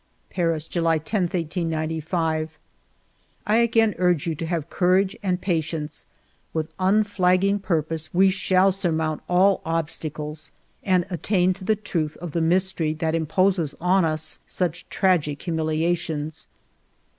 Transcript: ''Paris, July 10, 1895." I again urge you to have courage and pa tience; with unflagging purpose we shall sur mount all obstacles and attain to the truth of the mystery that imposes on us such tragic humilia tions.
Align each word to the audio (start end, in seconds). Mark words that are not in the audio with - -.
''Paris, 0.31 0.67
July 0.67 0.97
10, 0.97 1.25
1895." 1.25 2.57
I 3.45 3.57
again 3.57 3.93
urge 3.99 4.25
you 4.25 4.33
to 4.33 4.47
have 4.47 4.67
courage 4.71 5.15
and 5.21 5.39
pa 5.39 5.61
tience; 5.61 6.05
with 6.55 6.73
unflagging 6.79 7.59
purpose 7.59 8.11
we 8.11 8.31
shall 8.31 8.71
sur 8.71 8.91
mount 8.91 9.21
all 9.29 9.61
obstacles 9.63 10.51
and 10.81 11.05
attain 11.11 11.53
to 11.53 11.63
the 11.63 11.75
truth 11.75 12.17
of 12.17 12.31
the 12.31 12.41
mystery 12.41 12.93
that 12.93 13.13
imposes 13.13 13.75
on 13.79 14.03
us 14.03 14.39
such 14.47 14.89
tragic 14.89 15.37
humilia 15.41 15.95
tions. 15.95 16.47